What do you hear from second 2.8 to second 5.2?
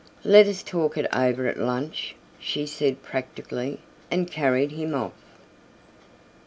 practically, and carried him off.